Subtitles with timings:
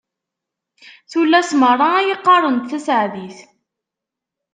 [1.11, 3.37] Tullas meṛṛa ad yi-qqarent taseɛdit.